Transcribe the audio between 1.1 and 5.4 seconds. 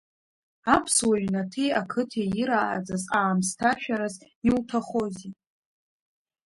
ҩнаҭеи ақыҭеи ирааӡаз аамсҭашәараз иуҭахози.